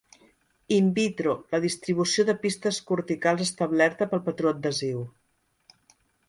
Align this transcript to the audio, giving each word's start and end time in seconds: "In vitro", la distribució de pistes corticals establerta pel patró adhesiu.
"In 0.77 0.85
vitro", 0.99 1.35
la 1.55 1.59
distribució 1.65 2.25
de 2.29 2.35
pistes 2.45 2.79
corticals 2.93 3.45
establerta 3.45 4.09
pel 4.15 4.25
patró 4.31 4.51
adhesiu. 4.55 5.05